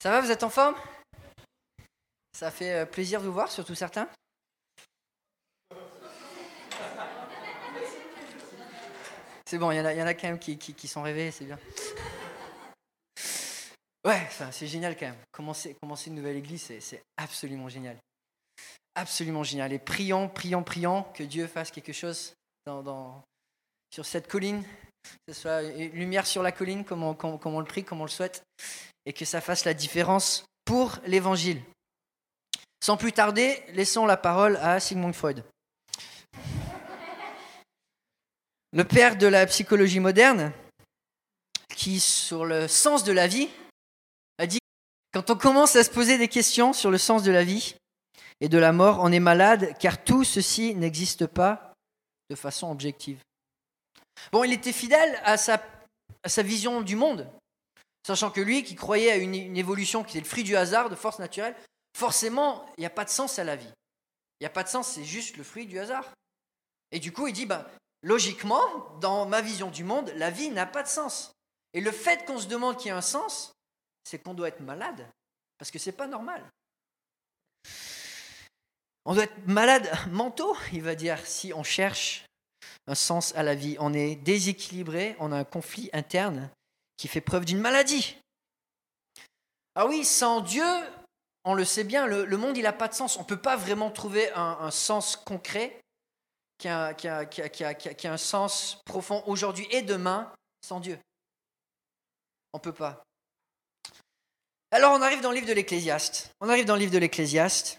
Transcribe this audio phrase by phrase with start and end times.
[0.00, 0.76] Ça va, vous êtes en forme?
[2.32, 4.08] Ça fait euh, plaisir de vous voir, surtout certains.
[9.44, 11.58] C'est bon, il y, en a, quand même qui, sont rêvés, c'est bien.
[14.06, 15.16] Ouais, c'est génial quand même.
[15.32, 15.74] Commencer,
[16.06, 17.96] une nouvelle église, c'est absolument génial.
[18.94, 19.72] Absolument génial.
[19.72, 22.34] Et prions, prions, prions que Dieu fasse quelque chose
[23.90, 24.62] sur cette colline,
[25.26, 28.10] que ce soit une lumière sur la colline, comme on le prie, comme on le
[28.10, 28.44] souhaite
[29.08, 31.62] et que ça fasse la différence pour l'évangile.
[32.84, 35.42] Sans plus tarder, laissons la parole à Sigmund Freud.
[38.72, 40.52] Le père de la psychologie moderne,
[41.74, 43.48] qui, sur le sens de la vie,
[44.36, 44.58] a dit
[45.14, 47.76] quand on commence à se poser des questions sur le sens de la vie
[48.42, 51.72] et de la mort, on est malade car tout ceci n'existe pas
[52.28, 53.20] de façon objective.
[54.32, 55.62] Bon, il était fidèle à sa,
[56.42, 57.26] vision du monde.
[58.06, 60.94] Sachant que lui, qui croyait à une, évolution qui est le fruit du hasard, de
[60.94, 61.56] force naturelle,
[61.96, 63.72] forcément, il n'y a pas de sens à la vie.
[64.40, 66.10] Il n'y a pas de sens, c'est juste le fruit du hasard.
[66.90, 67.66] Et du coup, il dit, ben,
[68.02, 68.62] logiquement,
[69.00, 71.32] dans ma vision du monde, la vie n'a pas de sens.
[71.74, 73.52] Et le fait qu'on se demande qu'il y a un sens,
[74.04, 75.06] c'est qu'on doit être malade,
[75.58, 76.42] parce que ce n'est pas normal.
[79.04, 82.24] On doit être malade mentaux, il va dire, si on cherche
[82.86, 83.76] un sens à la vie.
[83.78, 86.50] On est déséquilibré, on a un conflit interne
[86.98, 88.18] qui fait preuve d'une maladie.
[89.74, 90.66] Ah oui, sans Dieu,
[91.44, 93.16] on le sait bien, le, monde, il n'a pas de sens.
[93.16, 95.80] On ne peut pas vraiment trouver un, sens concret
[96.58, 100.98] qui a, qui, a, qui a, un sens profond aujourd'hui et demain sans Dieu.
[102.52, 103.02] On ne peut pas.
[104.70, 106.32] Alors on arrive dans le livre de l'Ecclésiaste.
[106.40, 107.78] On arrive dans le livre de l'Ecclésiaste.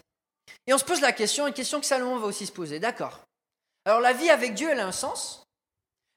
[0.66, 2.80] Et on se pose la question, une question que Salomon va aussi se poser.
[2.80, 3.20] D'accord.
[3.84, 5.39] Alors la vie avec Dieu, elle a un sens?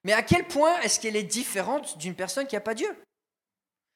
[0.04, 2.96] Mais à quel point est-ce qu'elle est différente d'une personne qui n'a pas Dieu?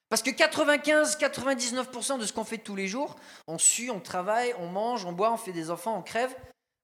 [0.10, 4.68] Parce que 95-99% de ce qu'on fait tous les jours, on sue, on travaille, on
[4.68, 6.34] mange, on boit, on fait des enfants, on crève.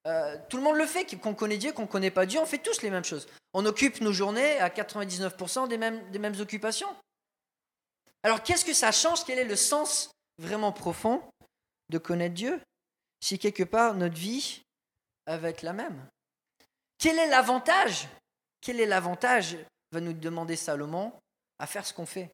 [0.06, 2.46] Euh, tout le monde le fait, qu'on connaît Dieu, qu'on ne connaît pas Dieu, on
[2.46, 3.28] fait tous les mêmes choses.
[3.54, 6.94] On occupe nos journées à 99% des mêmes, des mêmes occupations.
[8.24, 9.24] Alors qu'est-ce que ça change?
[9.24, 11.22] Quel est le sens vraiment profond
[11.90, 12.60] de connaître Dieu
[13.22, 14.64] si quelque part notre vie
[15.28, 16.06] va être la même?
[16.98, 18.08] Quel est l'avantage
[18.64, 19.58] quel est l'avantage,
[19.92, 21.12] va nous demander Salomon,
[21.60, 22.32] à faire ce qu'on fait?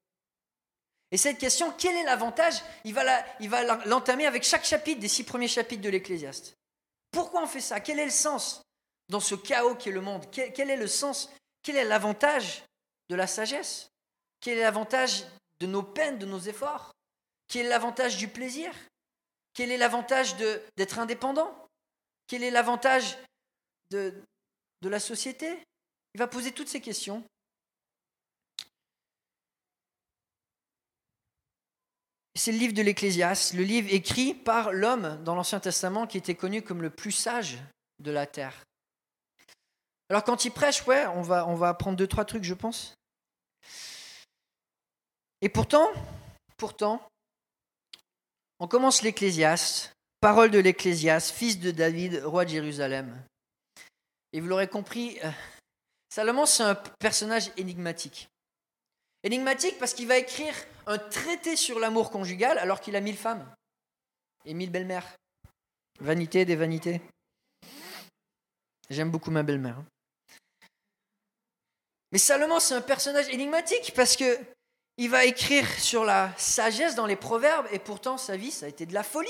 [1.12, 5.48] Et cette question, quel est l'avantage Il va l'entamer avec chaque chapitre des six premiers
[5.48, 6.54] chapitres de l'Ecclésiaste.
[7.12, 7.80] Pourquoi on fait ça?
[7.80, 8.62] Quel est le sens
[9.10, 10.30] dans ce chaos qui est le monde?
[10.32, 11.32] Quel, est le sens?
[11.64, 12.64] Quel est l'avantage
[13.10, 13.90] de la sagesse?
[14.40, 15.26] Quel est l'avantage
[15.60, 16.94] de nos peines, de nos efforts?
[17.48, 18.72] Quel est l'avantage du plaisir?
[19.56, 20.36] Quel est l'avantage
[20.78, 21.52] d'être indépendant?
[22.28, 23.18] Quel est l'avantage
[23.90, 24.14] de
[24.84, 25.58] la société?
[26.14, 27.24] Il va poser toutes ces questions.
[32.36, 36.36] C'est le livre de l'Ecclésiaste, le livre écrit par l'homme dans l'Ancien Testament qui était
[36.36, 37.58] connu comme le plus sage
[38.00, 38.64] de la terre.
[40.10, 42.96] Alors quand il prêche, ouais, on va, on apprendre deux, trois trucs, je pense.
[45.42, 45.92] Et pourtant,
[46.58, 47.06] pourtant,
[48.60, 53.22] on commence l'Ecclésiaste, parole de l'Ecclésiaste, fils de David, roi de Jérusalem.
[54.34, 55.32] Et vous l'aurez compris, euh,
[56.10, 58.30] Salomon, c'est un personnage énigmatique.
[59.24, 60.56] Énigmatique parce qu'il va écrire
[60.88, 63.48] un traité sur l'amour conjugal alors qu'il a mille femmes
[64.46, 65.16] et mille belles-mères.
[66.00, 67.02] Vanité des vanités.
[68.90, 69.78] J'aime beaucoup ma belle-mère.
[69.78, 69.86] Hein.
[72.12, 74.40] Mais Salomon, c'est un personnage énigmatique parce que
[74.98, 78.70] il va écrire sur la sagesse dans les proverbes et pourtant sa vie, ça a
[78.70, 79.30] été de la folie.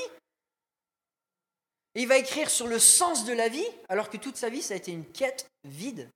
[1.93, 4.75] il va écrire sur le sens de la vie alors que toute sa vie, ça
[4.75, 6.09] a été une quête vide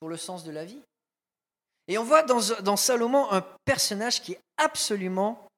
[0.00, 0.80] pour le sens de la vie.
[1.88, 5.48] Et on voit dans, Salomon un personnage qui est absolument,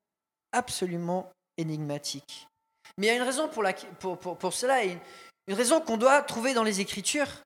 [0.52, 2.46] absolument énigmatique.
[2.96, 4.98] Mais il y a une raison pour, la, pour, pour, cela, et
[5.48, 7.42] une, raison qu'on doit trouver dans les Écritures,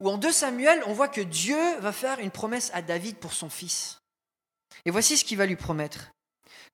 [0.00, 3.32] où en 2 Samuel, on voit que Dieu va faire une promesse à David pour
[3.32, 3.98] son fils.
[4.84, 6.12] Et voici ce qu'il va lui promettre.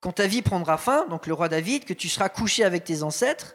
[0.01, 3.03] Quand ta vie prendra fin, donc le roi David, que tu seras couché avec tes
[3.03, 3.55] ancêtres,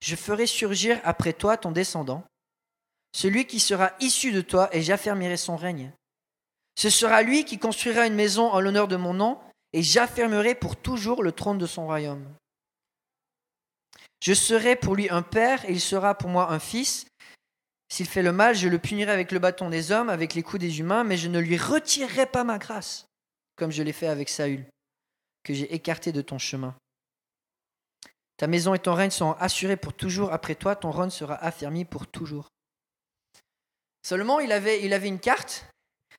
[0.00, 2.24] je ferai surgir après toi ton descendant,
[3.12, 5.92] celui qui sera issu de toi, et j'affermirai son règne.
[6.76, 9.38] Ce sera lui qui construira une maison en l'honneur de mon nom,
[9.72, 12.26] et j'affermerai pour toujours le trône de son royaume.
[14.22, 17.06] Je serai pour lui un père, et il sera pour moi un fils.
[17.92, 20.60] S'il fait le mal, je le punirai avec le bâton des hommes, avec les coups
[20.60, 23.06] des humains, mais je ne lui retirerai pas ma grâce,
[23.56, 24.64] comme je l'ai fait avec Saül,
[25.42, 26.76] que j'ai écarté de ton chemin.
[28.36, 31.84] Ta maison et ton règne seront assurés pour toujours après toi, ton règne sera affermi
[31.84, 32.48] pour toujours.
[34.02, 35.66] Seulement, il avait, une carte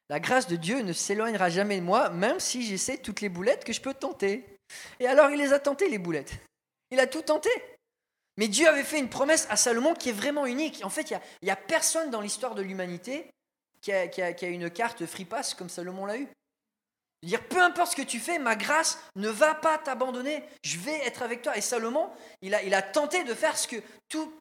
[0.10, 3.63] La grâce de Dieu ne s'éloignera jamais de moi, même si j'essaie toutes les boulettes
[3.63, 4.45] que je peux tenter.
[5.00, 6.33] Et alors il les a tentées, les boulettes.
[6.92, 7.50] Il a tout tenté.
[8.38, 10.81] Mais Dieu avait fait une promesse à Salomon qui est vraiment unique.
[10.83, 13.30] En fait, il n'y a, personne dans l'histoire de l'humanité
[13.81, 16.27] qui a, une carte free pass comme Salomon l'a eu.
[17.24, 20.44] Dire, peu importe ce que tu fais, ma grâce ne va pas t'abandonner.
[20.63, 21.56] Je vais être avec toi.
[21.56, 22.10] Et Salomon,
[22.42, 23.75] il a, il a tenté de faire ce que
[24.10, 24.34] tout,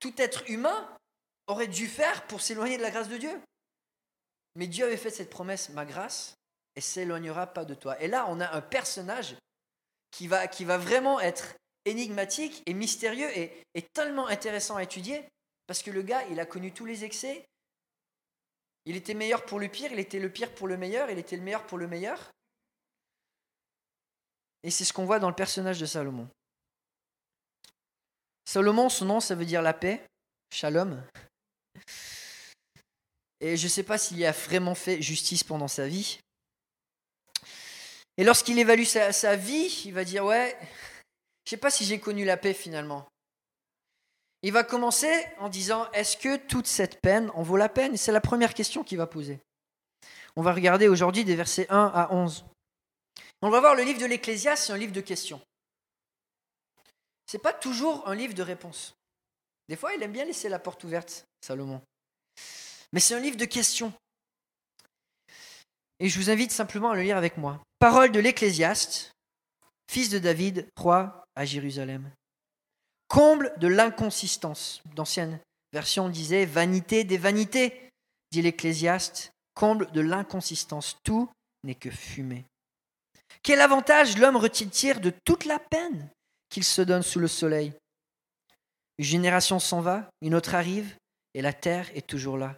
[0.00, 0.86] tout être humain
[1.46, 3.40] aurait dû faire pour s'éloigner de la grâce de Dieu.
[4.54, 6.34] Mais Dieu avait fait cette promesse, ma grâce,
[6.74, 8.00] et s'éloignera pas de toi.
[8.00, 9.36] Et là, on a un personnage
[10.10, 11.54] qui va, qui va vraiment être
[11.84, 15.24] énigmatique et mystérieux et, et tellement intéressant à étudier,
[15.66, 17.46] parce que le gars, il a connu tous les excès,
[18.86, 21.36] il était meilleur pour le pire, il était le pire pour le meilleur, il était
[21.36, 22.30] le meilleur pour le meilleur.
[24.62, 26.28] Et c'est ce qu'on voit dans le personnage de Salomon.
[28.44, 30.06] Salomon, son nom, ça veut dire la paix,
[30.52, 31.04] shalom.
[33.40, 36.18] Et je ne sais pas s'il y a vraiment fait justice pendant sa vie.
[38.16, 42.00] Et lorsqu'il évalue sa, vie, il va dire, ouais, je ne sais pas si j'ai
[42.00, 43.06] connu la paix finalement.
[44.42, 47.96] Il va commencer en disant Est-ce que toute cette peine en vaut la peine?
[47.96, 49.40] C'est la première question qu'il va poser.
[50.36, 52.44] On va regarder aujourd'hui des versets 1 à 11.
[53.42, 55.40] On va voir le livre de l'Ecclésiaste, c'est un livre de questions.
[57.26, 58.95] Ce n'est pas toujours un livre de réponses.
[59.68, 61.80] Des fois, il aime bien laisser la porte ouverte, Salomon.
[62.92, 63.92] Mais c'est un livre de questions.
[65.98, 67.60] Et je vous invite simplement à le lire avec moi.
[67.78, 69.12] Parole de l'Ecclésiaste,
[69.90, 72.10] fils de David, roi à Jérusalem.
[73.08, 74.82] Comble de l'inconsistance.
[74.94, 75.38] D'ancienne
[75.72, 77.90] version disait vanité des vanités,
[78.30, 79.30] dit l'Ecclésiaste.
[79.54, 80.98] Comble de l'inconsistance.
[81.02, 81.30] Tout
[81.64, 82.44] n'est que fumée.
[83.42, 86.10] Quel avantage l'homme retire de toute la peine
[86.50, 87.72] qu'il se donne sous le soleil?
[88.98, 90.96] Une génération s'en va, une autre arrive,
[91.34, 92.56] et la terre est toujours là.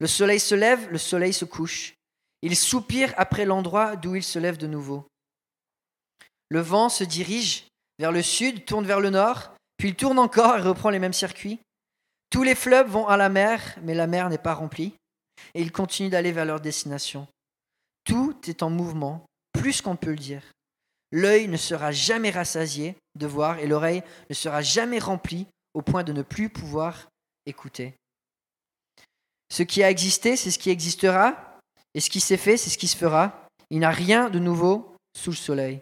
[0.00, 1.94] Le soleil se lève, le soleil se couche.
[2.42, 5.06] Il soupire après l'endroit d'où il se lève de nouveau.
[6.50, 7.66] Le vent se dirige
[7.98, 11.12] vers le sud, tourne vers le nord, puis il tourne encore et reprend les mêmes
[11.12, 11.58] circuits.
[12.30, 14.94] Tous les fleuves vont à la mer, mais la mer n'est pas remplie,
[15.54, 17.26] et ils continuent d'aller vers leur destination.
[18.04, 20.42] Tout est en mouvement, plus qu'on peut le dire.
[21.10, 26.04] L'œil ne sera jamais rassasié de voir et l'oreille ne sera jamais remplie au point
[26.04, 27.08] de ne plus pouvoir
[27.46, 27.94] écouter.
[29.50, 31.58] Ce qui a existé, c'est ce qui existera,
[31.94, 33.46] et ce qui s'est fait, c'est ce qui se fera.
[33.70, 35.80] Il n'y a rien de nouveau sous le soleil.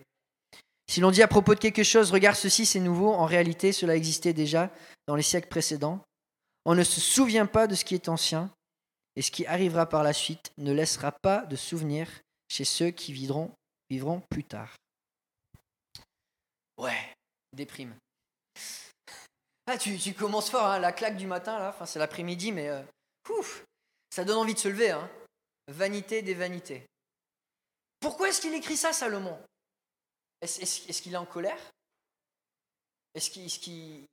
[0.89, 3.97] Si l'on dit à propos de quelque chose, regarde ceci, c'est nouveau, en réalité cela
[3.97, 4.71] existait déjà
[5.09, 6.01] dans les siècles précédents.
[6.65, 8.51] On ne se souvient pas de ce qui est ancien,
[9.17, 12.09] et ce qui arrivera par la suite ne laissera pas de souvenir
[12.49, 13.51] chez ceux qui vivront,
[13.91, 14.77] vivront plus tard.
[16.79, 17.15] Ouais,
[17.53, 17.95] déprime.
[19.67, 22.83] Ah, tu, commences fort, hein, la claque du matin, là, enfin, c'est l'après-midi, mais euh,
[24.11, 24.91] ça donne envie de se lever.
[24.91, 25.11] Hein.
[25.69, 26.87] Vanité des vanités.
[27.99, 29.37] Pourquoi est-ce qu'il écrit ça, Salomon?
[30.41, 31.59] Est-ce qu'il est en colère?
[33.15, 34.07] Est-ce qu'il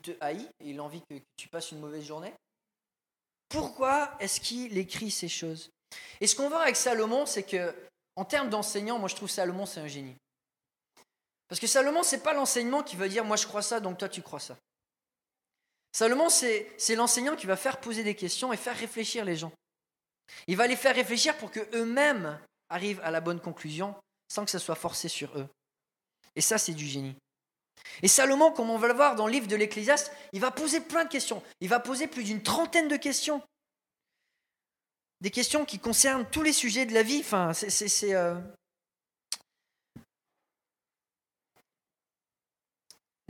[0.00, 2.32] te haït et il a envie que tu passes une mauvaise journée?
[3.48, 5.70] Pourquoi est-ce qu'il écrit ces choses?
[6.20, 7.74] Et ce qu'on voit avec Salomon, c'est que,
[8.14, 10.14] en termes d'enseignant, moi je trouve Salomon c'est un génie.
[11.50, 14.08] Parce que Salomon, c'est pas l'enseignement qui va dire moi je crois ça, donc toi
[14.08, 14.56] tu crois ça.
[15.92, 19.52] Salomon, c'est l'enseignant qui va faire poser des questions et faire réfléchir les gens.
[20.46, 22.38] Il va les faire réfléchir pour qu'eux-mêmes
[22.68, 23.96] arrivent à la bonne conclusion
[24.28, 25.48] sans que ça soit forcé sur eux.
[26.36, 27.16] Et ça, c'est du génie.
[28.02, 30.80] Et Salomon, comme on va le voir dans le livre de l'Ecclésiaste, il va poser
[30.80, 31.42] plein de questions.
[31.60, 33.42] Il va poser plus d'une trentaine de questions.
[35.20, 37.18] Des questions qui concernent tous les sujets de la vie.
[37.18, 38.14] Enfin, c'est.
[38.14, 38.40] Euh,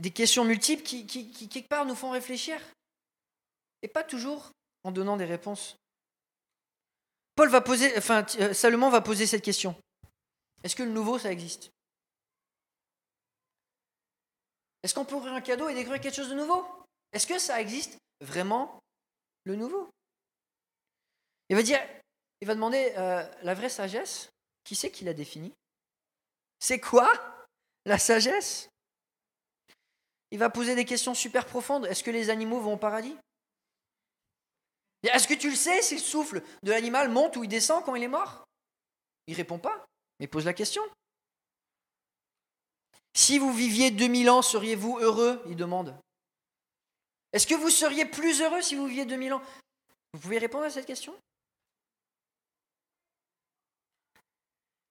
[0.01, 2.59] des questions multiples qui, quelque part, nous font réfléchir.
[3.83, 4.51] Et pas toujours
[4.83, 5.75] en donnant des réponses.
[7.35, 9.75] Paul va poser, enfin, euh, Salomon va poser cette question.
[10.63, 11.69] Est-ce que le nouveau, ça existe?
[14.83, 16.65] Est-ce qu'on peut ouvrir un cadeau et découvrir quelque chose de nouveau?
[17.13, 18.79] Est-ce que ça existe vraiment,
[19.43, 19.87] le nouveau?
[21.49, 21.79] Il va dire,
[22.41, 24.29] il va demander euh, la vraie sagesse.
[24.63, 25.53] Qui c'est qui l'a définie?
[26.59, 27.11] C'est quoi
[27.85, 28.70] la sagesse?
[30.31, 31.85] Il va poser des questions super profondes.
[31.85, 33.15] Est-ce que les animaux vont au paradis?
[35.03, 37.95] Est-ce que tu le sais si le souffle de l'animal monte ou il descend quand
[37.95, 38.45] il est mort?
[39.27, 39.85] Il répond pas.
[40.19, 40.83] Mais pose la question.
[43.13, 45.43] Si vous viviez 2000 ans, seriez-vous heureux?
[45.47, 45.99] Il demande.
[47.33, 49.41] Est-ce que vous seriez plus heureux si vous viviez 2000 ans?
[50.13, 51.17] Vous pouvez répondre à cette question?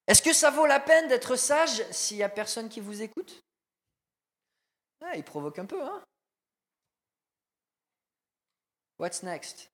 [0.07, 3.41] Est-ce que ça vaut la peine d'être sage s'il n'y a personne qui vous écoute?
[5.01, 6.05] Ah, Il provoque un peu, hein.
[8.99, 9.71] What's next?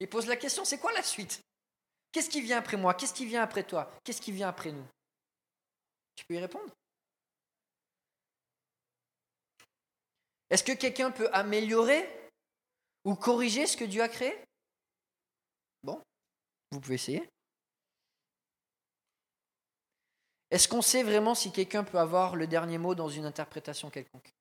[0.00, 1.40] Il pose la question, c'est quoi la suite?
[2.12, 2.94] Qu'est-ce qui vient après moi?
[2.94, 3.90] Qu'est-ce qui vient après toi?
[4.04, 4.86] Qu'est-ce qui vient après nous?
[6.14, 6.72] Tu peux y répondre?
[10.48, 12.08] Est-ce que quelqu'un peut améliorer
[13.04, 14.34] ou corriger ce que Dieu a créé?
[15.82, 16.00] Bon,
[16.70, 17.28] vous pouvez essayer.
[20.50, 24.32] Est-ce qu'on sait vraiment si quelqu'un peut avoir le dernier mot dans une interprétation quelconque?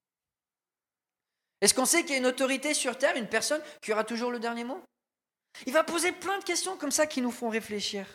[1.62, 4.32] Est-ce qu'on sait qu'il y a une autorité sur Terre, une personne qui aura toujours
[4.32, 4.82] le dernier mot?
[5.66, 8.06] Il va poser plein de questions comme ça qui nous font réfléchir.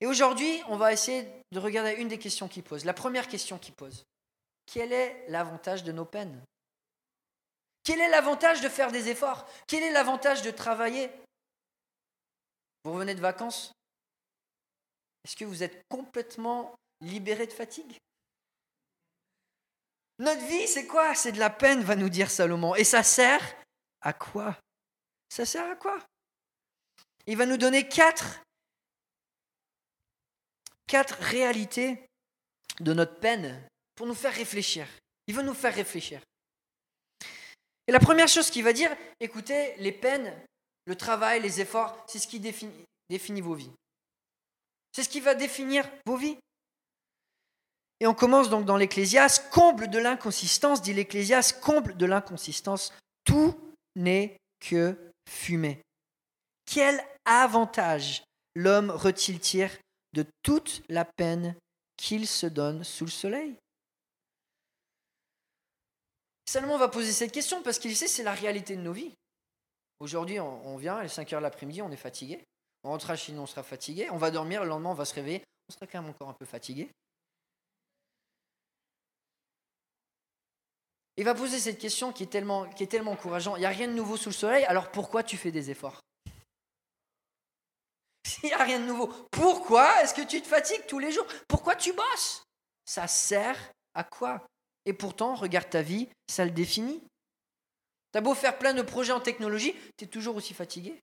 [0.00, 2.84] Et aujourd'hui, on va essayer de regarder une des questions qu'il pose.
[2.84, 4.04] La première question qu'il pose.
[4.66, 6.42] Quel est l'avantage de nos peines?
[7.84, 9.46] Quel est l'avantage de faire des efforts?
[9.66, 11.10] Quel est l'avantage de travailler?
[12.84, 13.72] Vous revenez de vacances?
[15.24, 17.96] Est-ce que vous êtes complètement libéré de fatigue?
[20.18, 21.14] Notre vie, c'est quoi?
[21.14, 22.74] C'est de la peine, va nous dire Salomon.
[22.74, 23.42] Et ça sert
[24.00, 24.56] à quoi?
[25.28, 25.98] Ça sert à quoi?
[27.26, 28.42] Il va nous donner quatre,
[30.86, 32.06] quatre réalités
[32.80, 34.86] de notre peine pour nous faire réfléchir.
[35.26, 36.20] Il veut nous faire réfléchir.
[37.86, 40.34] Et la première chose qu'il va dire, écoutez, les peines,
[40.86, 43.72] le travail, les efforts, c'est ce qui définit, définit vos vies.
[44.92, 46.36] C'est ce qui va définir vos vies.
[48.00, 52.92] Et on commence donc dans l'Ecclésiaste, comble de l'inconsistance, dit l'Ecclésiaste, comble de l'inconsistance,
[53.24, 53.56] tout
[53.96, 54.96] n'est que
[55.28, 55.80] fumée.
[56.66, 59.70] Quel avantage l'homme retire
[60.14, 61.54] de toute la peine
[61.96, 63.56] qu'il se donne sous le soleil?
[66.48, 69.14] Seulement, on va poser cette question parce qu'il sait c'est la réalité de nos vies.
[70.00, 72.44] Aujourd'hui, on vient, à 5 heures de l'après-midi, on est fatigué.
[72.84, 74.08] On rentrera chez nous, on sera fatigué.
[74.10, 75.42] On va dormir, le lendemain, on va se réveiller.
[75.68, 76.90] On sera quand même encore un peu fatigué.
[81.16, 83.56] Il va poser cette question qui est tellement, qui encourageante.
[83.58, 86.00] Il n'y a rien de nouveau sous le soleil, alors pourquoi tu fais des efforts?
[88.26, 91.26] S'il n'y a rien de nouveau, pourquoi est-ce que tu te fatigues tous les jours?
[91.48, 92.44] Pourquoi tu bosses?
[92.86, 93.58] Ça sert
[93.94, 94.46] à quoi?
[94.86, 97.02] Et pourtant, regarde ta vie, ça le définit.
[98.12, 100.98] Tu as beau faire plein de projets en technologie, tu es toujours aussi fatigué.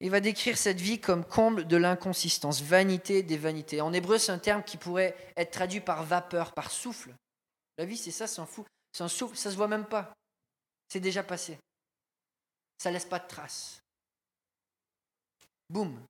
[0.00, 3.80] Il va décrire cette vie comme comble de l'inconsistance, vanité des vanités.
[3.80, 7.14] En hébreu, c'est un terme qui pourrait être traduit par vapeur, par souffle.
[7.78, 8.64] La vie, c'est ça, c'est un fou.
[8.92, 10.12] C'est un souffle, ça se voit même pas.
[10.88, 11.58] C'est déjà passé.
[12.78, 13.80] Ça laisse pas de traces.
[15.68, 16.00] Boum,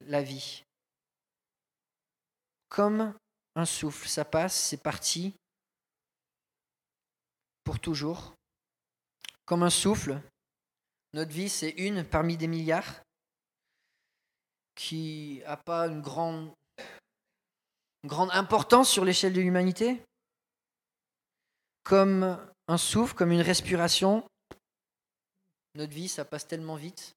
[0.00, 0.62] la vie.
[2.68, 3.14] Comme
[3.56, 5.34] un souffle, ça passe, c'est parti
[7.64, 8.34] pour toujours.
[9.44, 10.20] Comme un souffle,
[11.12, 13.02] notre vie, c'est une parmi des milliards
[14.76, 16.54] qui n'a pas une grande,
[18.32, 20.02] importance sur l'échelle de l'humanité.
[21.82, 22.38] Comme
[22.68, 24.24] un souffle, comme une respiration.
[25.74, 27.14] Notre vie, ça passe tellement vite.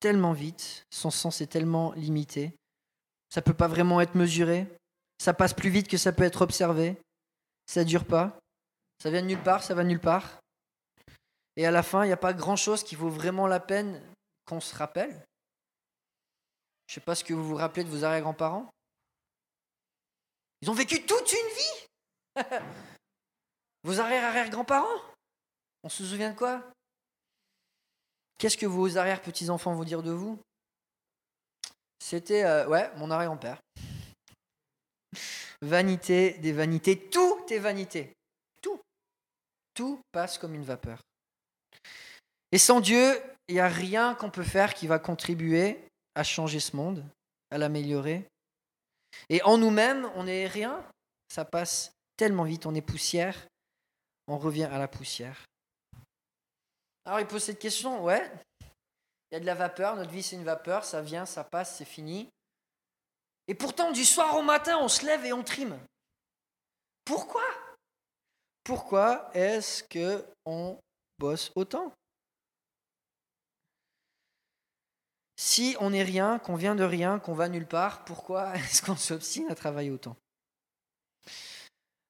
[0.00, 0.84] Tellement vite.
[0.90, 2.52] Son sens est tellement limité.
[3.30, 4.66] Ça ne peut pas vraiment être mesuré.
[5.18, 6.96] Ça passe plus vite que ça peut être observé.
[7.66, 8.38] Ça dure pas.
[9.02, 10.38] Ça vient de nulle part, ça va nulle part.
[11.56, 14.02] Et à la fin, il n'y a pas grand-chose qui vaut vraiment la peine
[14.44, 15.10] qu'on se rappelle.
[16.86, 18.70] Je ne sais pas ce que vous vous rappelez de vos arrière-grands-parents.
[20.60, 21.86] Ils ont vécu toute une vie.
[23.84, 25.00] vos arrière-arrière-grands-parents
[25.82, 26.62] On se souvient de quoi
[28.38, 30.38] Qu'est-ce que vos arrière-petits-enfants vont dire de vous
[31.98, 33.60] C'était, euh, ouais, mon arrière-grand-père.
[35.62, 38.12] Vanité des vanités, tout est vanité.
[38.60, 38.78] Tout.
[39.72, 41.00] Tout passe comme une vapeur.
[42.52, 45.78] Et sans Dieu, il n'y a rien qu'on peut faire qui va contribuer
[46.14, 47.04] à changer ce monde,
[47.50, 48.26] à l'améliorer.
[49.28, 50.84] Et en nous-mêmes, on n'est rien.
[51.28, 53.46] Ça passe tellement vite, on est poussière.
[54.28, 55.44] On revient à la poussière.
[57.04, 58.28] Alors il pose cette question, ouais,
[59.30, 61.76] il y a de la vapeur, notre vie c'est une vapeur, ça vient, ça passe,
[61.76, 62.28] c'est fini.
[63.48, 65.78] Et pourtant, du soir au matin, on se lève et on trime.
[67.04, 67.44] Pourquoi?
[68.64, 70.80] Pourquoi est-ce que on
[71.18, 71.92] bosse autant?
[75.36, 78.96] Si on n'est rien, qu'on vient de rien, qu'on va nulle part, pourquoi est-ce qu'on
[78.96, 80.16] s'obstine à travailler autant?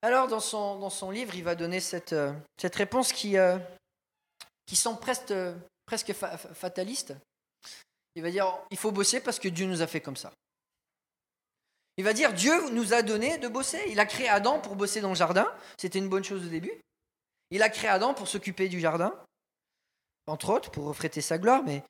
[0.02, 3.59] Alors, dans son, dans son livre, il va donner cette, euh, cette réponse qui, euh,
[4.66, 5.35] qui semble presque,
[5.87, 7.14] presque fataliste.
[8.14, 10.33] Il va dire il faut bosser parce que Dieu nous a fait comme ça.
[11.97, 13.83] Il va dire Dieu nous a donné de bosser.
[13.88, 15.50] Il a créé Adam pour bosser dans le jardin.
[15.78, 16.73] C'était une bonne chose au début.
[17.50, 19.14] Il a créé Adam pour s'occuper du jardin,
[20.26, 21.83] entre autres, pour refléter sa gloire, mais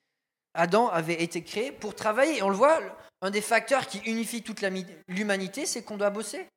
[0.57, 2.43] Adam avait été créé pour travailler.
[2.43, 2.81] On le voit,
[3.21, 4.63] un des facteurs qui unifie toute
[5.09, 6.49] l'humanité, c'est qu'on doit bosser.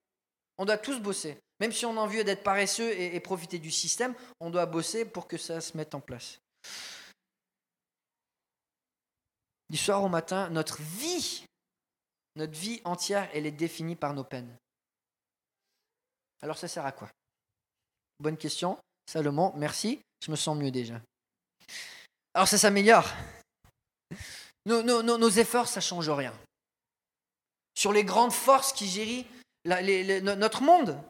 [0.57, 1.37] On doit tous bosser.
[1.59, 5.27] Même si on a envie d'être paresseux et, profiter du système, on doit bosser pour
[5.27, 6.39] que ça se mette en place.
[9.69, 11.45] Du soir au matin, notre vie,
[12.35, 14.57] notre vie entière, elle est définie par nos peines.
[16.41, 17.09] Alors ça sert à quoi?
[18.19, 18.77] Bonne question.
[19.05, 19.99] Salomon, merci.
[20.25, 21.01] Je me sens mieux déjà.
[22.33, 23.07] Alors ça s'améliore.
[24.65, 26.33] Nos, efforts, ça ne change rien.
[27.75, 29.25] Sur les grandes forces qui gérent
[29.65, 31.01] notre monde,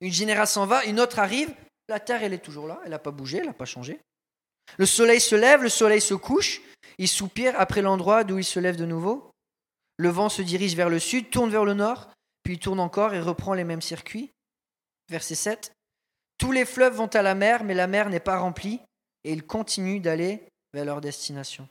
[0.00, 1.54] une génération va, une autre arrive,
[1.88, 4.00] la Terre, elle est toujours là, elle n'a pas bougé, elle n'a pas changé.
[4.78, 6.62] Le soleil se lève, le soleil se couche,
[6.98, 9.30] il soupire après l'endroit d'où il se lève de nouveau.
[9.96, 12.08] Le vent se dirige vers le sud, tourne vers le nord,
[12.42, 14.30] puis il tourne encore et reprend les mêmes circuits.
[15.10, 15.72] Verset 7.
[16.38, 18.80] Tous les fleuves vont à la mer, mais la mer n'est pas remplie,
[19.24, 20.42] et ils continuent d'aller
[20.72, 21.68] vers leur destination.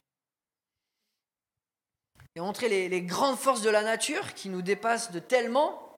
[2.36, 5.98] Et montrer les, grandes forces de la nature qui nous dépassent de tellement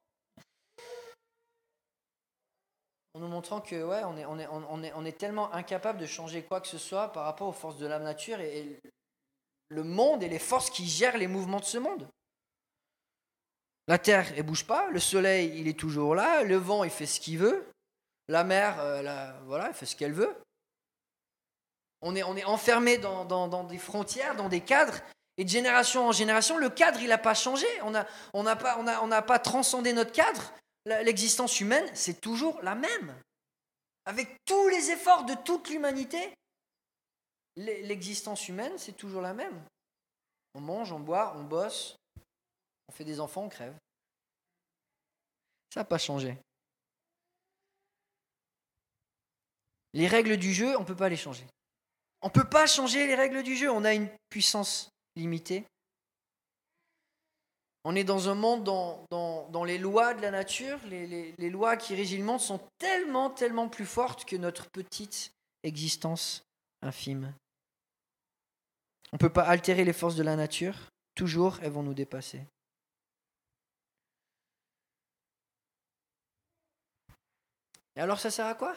[3.16, 6.00] en nous montrant que ouais, on est, on, est, on, est, on est tellement incapable
[6.00, 8.80] de changer quoi que ce soit par rapport aux forces de la nature et,
[9.70, 12.08] le monde et les forces qui gèrent les mouvements de ce monde.
[13.88, 17.06] La terre, elle bouge pas, le soleil, il est toujours là, le vent, il fait
[17.06, 17.66] ce qu'il veut,
[18.30, 20.34] la mer, euh, voilà, elle fait ce qu'elle veut.
[22.02, 25.00] On est, on est enfermé dans, dans, des frontières, dans des cadres,
[25.38, 27.66] et de génération en génération, le cadre, il n'a pas changé.
[27.82, 30.54] On n'a on pas, on on pas transcendé notre cadre,
[30.86, 33.16] l'existence humaine, c'est toujours la même.
[34.06, 36.34] Avec tous les efforts de toute l'humanité,
[37.56, 39.64] l'existence humaine, c'est toujours la même.
[40.56, 41.96] On mange, on boit, on bosse,
[42.88, 43.76] on fait des enfants, on crève.
[45.74, 46.38] Ça n'a pas changé.
[49.94, 51.46] Les règles du jeu, on ne peut pas les changer.
[52.22, 53.72] On ne peut pas changer les règles du jeu.
[53.72, 55.66] On a une puissance limitée.
[57.86, 61.96] On est dans un monde dont, les lois de la nature, les, les, lois qui
[61.96, 66.44] régissent le monde sont tellement, tellement plus fortes que notre petite existence
[66.82, 67.34] infime.
[69.12, 70.76] On ne peut pas altérer les forces de la nature,
[71.14, 72.42] toujours elles vont nous dépasser.
[77.96, 78.76] Et alors ça sert à quoi?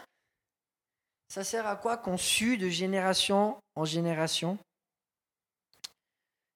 [1.29, 4.59] Ça sert à quoi qu'on sue de génération en génération?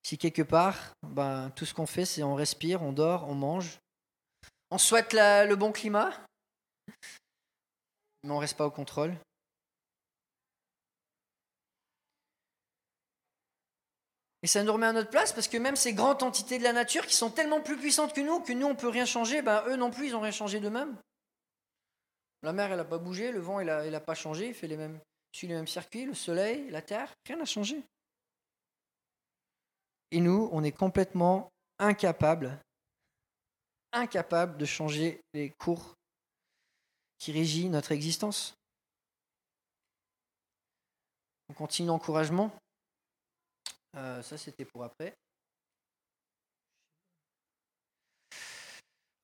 [0.02, 3.78] Si quelque part, ben, tout ce qu'on fait, c'est on respire, on dort, on mange,
[4.70, 6.12] on souhaite le bon climat,
[8.22, 9.16] mais on ne reste pas au contrôle.
[14.42, 16.72] Et ça nous remet à notre place parce que même ces grandes entités de la
[16.72, 19.62] nature qui sont tellement plus puissantes que nous, que nous on peut rien changer, ben
[19.66, 20.96] eux non plus ils n'ont rien changé d'eux-mêmes.
[22.42, 24.78] La mer elle n'a pas bougé, le vent il n'a pas changé, il fait les
[24.78, 24.98] mêmes,
[25.32, 27.82] suit les mêmes circuits, le soleil, la terre, rien n'a changé.
[30.10, 32.58] Et nous, on est complètement incapable,
[33.92, 35.94] incapable de changer les cours
[37.18, 38.54] qui régissent notre existence.
[41.48, 42.50] On continue l'encouragement.
[43.96, 45.14] Euh, ça, c'était pour après.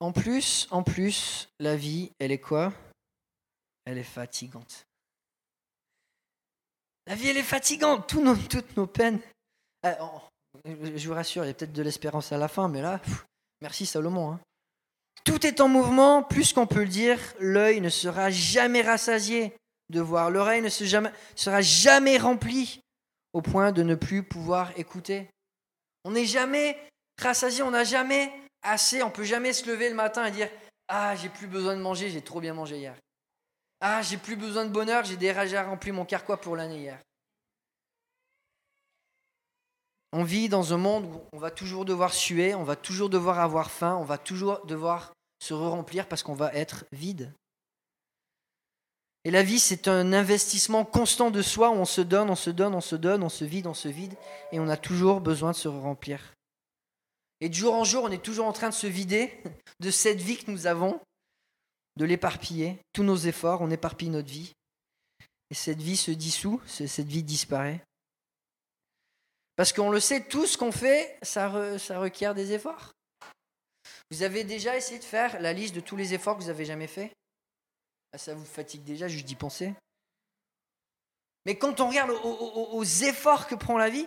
[0.00, 2.72] En plus, en plus, la vie, elle est quoi?
[3.86, 4.86] Elle est fatigante.
[7.06, 8.08] La vie, elle est fatigante.
[8.08, 9.20] toutes nos peines.
[9.86, 9.94] Euh,
[10.64, 13.00] je vous rassure, il y a peut-être de l'espérance à la fin, mais là,
[13.60, 14.32] merci Salomon.
[14.32, 14.40] Hein.
[15.24, 19.52] Tout est en mouvement, plus qu'on peut le dire, l'œil ne sera jamais rassasié
[19.90, 22.80] de voir, l'oreille ne sera jamais remplie
[23.32, 25.28] au point de ne plus pouvoir écouter.
[26.04, 26.78] On n'est jamais
[27.20, 30.48] rassasié, on n'a jamais assez, on peut jamais se lever le matin et dire
[30.88, 32.94] Ah, j'ai plus besoin de manger, j'ai trop bien mangé hier.
[33.80, 36.98] Ah, j'ai plus besoin de bonheur, j'ai déjà rempli mon carquois pour l'année hier.
[40.18, 43.38] On vit dans un monde où on va toujours devoir suer, on va toujours devoir
[43.38, 47.34] avoir faim, on va toujours devoir se remplir parce qu'on va être vide.
[49.24, 52.48] Et la vie, c'est un investissement constant de soi où on se donne, on se
[52.48, 54.14] donne, on se donne, on se vide, on se vide,
[54.52, 56.32] et on a toujours besoin de se remplir.
[57.42, 59.34] Et de jour en jour, on est toujours en train de se vider
[59.80, 60.98] de cette vie que nous avons,
[61.98, 62.78] de l'éparpiller.
[62.94, 64.54] Tous nos efforts, on éparpille notre vie.
[65.50, 67.82] Et cette vie se dissout, cette vie disparaît.
[69.56, 72.92] Parce qu'on le sait, tout ce qu'on fait, ça, requiert des efforts.
[74.10, 76.66] Vous avez déjà essayé de faire la liste de tous les efforts que vous avez
[76.66, 77.10] jamais faits
[78.12, 79.74] ah, Ça vous fatigue déjà juste d'y penser?
[81.46, 84.06] Mais quand on regarde aux, efforts que prend la vie,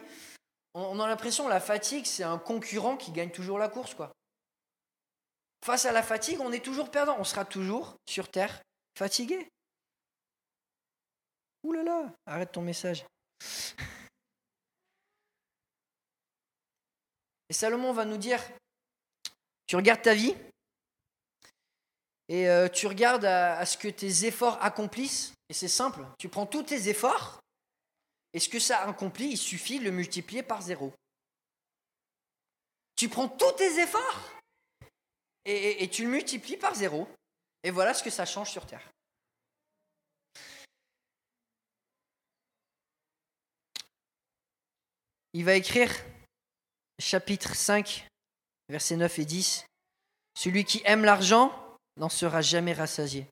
[0.73, 3.95] on, a l'impression que la fatigue, c'est un concurrent qui gagne toujours la course.
[5.65, 7.17] Face à la fatigue, on est toujours perdant.
[7.17, 8.62] On sera toujours sur Terre
[8.97, 9.47] fatigué.
[11.63, 13.05] Ouh là là, arrête ton message.
[17.49, 18.41] Et Salomon va nous dire,
[19.65, 20.35] tu regardes ta vie,
[22.27, 26.45] et euh, tu regardes à, ce que tes efforts accomplissent, et c'est simple, tu prends
[26.45, 27.41] tous tes efforts,
[28.33, 30.93] et ce que ça accomplit, il suffit de le multiplier par zéro.
[32.95, 34.29] Tu prends tous tes efforts,
[35.45, 37.07] et, et tu le multiplies par zéro,
[37.63, 38.88] et voilà ce que ça change sur Terre.
[45.33, 45.91] Il va écrire
[46.99, 48.07] chapitre 5,
[48.67, 49.65] versets 9 et 10.
[50.35, 51.53] Celui qui aime l'argent
[51.97, 53.27] n'en sera jamais rassasié.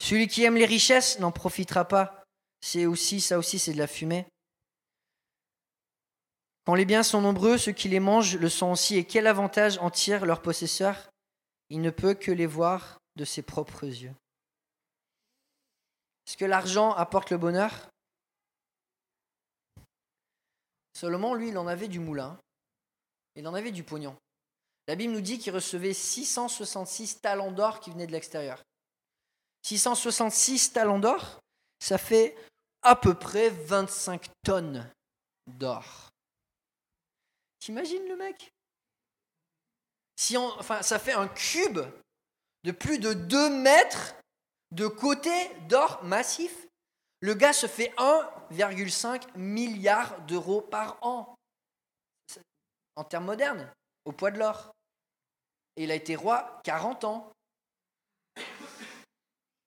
[0.00, 2.24] Celui qui aime les richesses n'en profitera pas.
[2.60, 4.26] C'est aussi, ça aussi, c'est de la fumée.
[6.66, 8.96] Quand les biens sont nombreux, ceux qui les mangent le sont aussi.
[8.96, 11.10] Et quel avantage en tire leur possesseur
[11.68, 14.14] Il ne peut que les voir de ses propres yeux.
[16.26, 17.88] Est-ce que l'argent apporte le bonheur?
[20.96, 22.38] Seulement, lui, il en avait du moulin,
[23.34, 24.16] il en avait du pognon.
[24.86, 28.62] La Bible nous dit qu'il recevait 666 talents d'or qui venaient de l'extérieur.
[29.62, 31.40] 666 talents d'or,
[31.78, 32.36] ça fait
[32.82, 34.90] à peu près 25 tonnes
[35.46, 36.10] d'or.
[37.60, 38.52] T'imagines le mec?
[40.16, 41.80] Si enfin, Ça fait un cube
[42.64, 44.14] de plus de 2 mètres
[44.70, 45.30] de côté
[45.68, 46.66] d'or massif.
[47.20, 51.34] Le gars se fait 1,5 milliard d'euros par an.
[52.96, 53.72] En termes modernes,
[54.04, 54.72] au poids de l'or.
[55.76, 57.32] Et il a été roi 40 ans.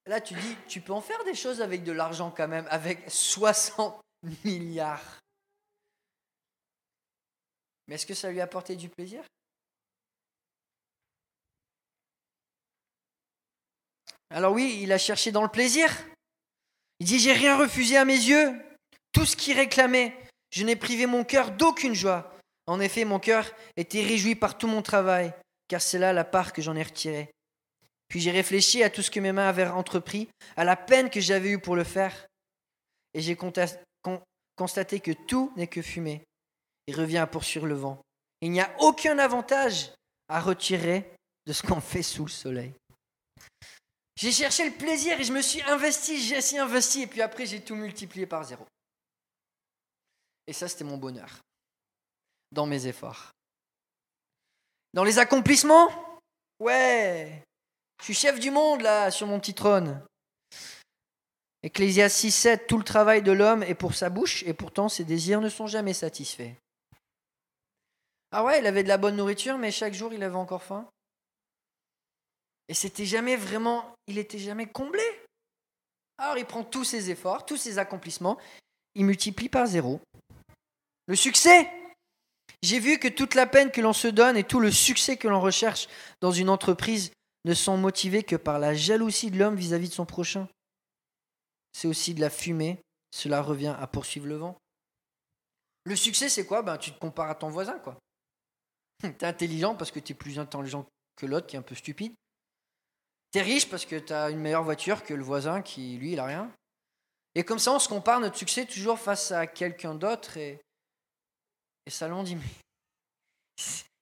[0.06, 3.10] Là, tu dis, tu peux en faire des choses avec de l'argent quand même, avec
[3.10, 4.02] 60
[4.46, 5.20] milliards.
[7.88, 9.24] Mais est-ce que ça lui a apporté du plaisir?
[14.30, 15.90] Alors oui, il a cherché dans le plaisir,
[17.00, 18.54] il dit, j'ai rien refusé à mes yeux,
[19.12, 20.18] tout ce qui réclamait.
[20.52, 22.37] Je n'ai privé mon cœur d'aucune joie.
[22.68, 25.34] En effet, mon cœur était réjoui par tout mon travail,
[25.68, 27.32] car c'est là la part que j'en ai retirée.
[28.08, 31.20] Puis j'ai réfléchi à tout ce que mes mains avaient entrepris, à la peine que
[31.20, 32.28] j'avais eue pour le faire,
[33.14, 36.24] et j'ai constaté que tout n'est que fumée,
[36.88, 38.02] et revient à poursuivre le vent.
[38.42, 39.92] Il n'y a aucun avantage
[40.30, 41.12] à retirer
[41.46, 42.74] de ce qu'on fait sous le soleil.
[44.16, 47.46] J'ai cherché le plaisir et je me suis investi, j'ai assez investi, et puis après
[47.46, 48.66] j'ai tout multiplié par zéro.
[50.48, 51.40] Et ça, c'était mon bonheur,
[52.52, 53.32] dans mes efforts.
[54.94, 55.90] Dans les accomplissements,
[56.60, 57.44] ouais,
[58.00, 60.02] je suis chef du monde là, sur mon petit trône.
[61.64, 65.04] Ecclésias 6, 7, tout le travail de l'homme est pour sa bouche, et pourtant ses
[65.04, 66.54] désirs ne sont jamais satisfaits.
[68.32, 70.88] Ah ouais, il avait de la bonne nourriture, mais chaque jour il avait encore faim.
[72.70, 75.04] Et c'était jamais vraiment, il était jamais comblé.
[76.18, 78.38] Alors il prend tous ses efforts, tous ses accomplissements,
[78.96, 80.02] il multiplie par zéro.
[81.08, 81.72] Le succès
[82.64, 85.28] J'ai vu que toute la peine que l'on se donne et tout le succès que
[85.28, 85.88] l'on recherche
[86.22, 87.12] dans une entreprise
[87.46, 90.48] ne sont motivés que par la jalousie de l'homme vis-à-vis de son prochain.
[91.72, 94.58] C'est aussi de la fumée, cela revient à poursuivre le vent.
[95.84, 96.64] Le succès, c'est quoi?
[96.64, 97.98] Ben, Tu te compares à ton voisin, quoi.
[99.00, 101.76] Tu es intelligent parce que tu es plus intelligent que l'autre qui est un peu
[101.76, 102.14] stupide.
[103.32, 106.20] T'es riche parce que tu as une meilleure voiture que le voisin qui, lui, il
[106.20, 106.52] a rien.
[107.36, 110.38] Et comme ça, on se compare notre succès toujours face à quelqu'un d'autre.
[110.38, 110.60] Et,
[111.88, 112.44] et ça, l'on dit, mais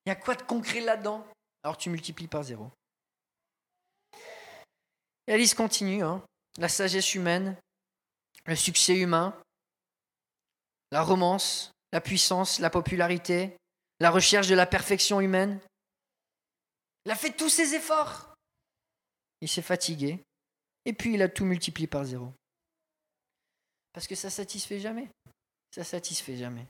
[0.05, 1.23] il y a quoi de concret là-dedans?
[1.63, 2.71] Alors tu multiplies par zéro.
[5.27, 6.03] Et la continue.
[6.03, 6.23] Hein.
[6.57, 7.55] La sagesse humaine,
[8.45, 9.39] le succès humain,
[10.91, 13.55] la romance, la puissance, la popularité,
[13.99, 15.59] la recherche de la perfection humaine.
[17.05, 18.33] Il a fait tous ses efforts
[19.41, 20.23] il s'est fatigué,
[20.85, 22.33] et puis il a tout multiplié par zéro.
[23.93, 25.07] Parce que ça satisfait jamais.
[25.69, 26.65] Ça satisfait jamais.